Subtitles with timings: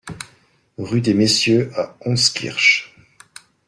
[0.79, 2.95] Rue des Messieurs à Honskirch